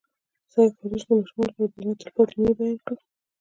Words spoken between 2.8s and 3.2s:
کړم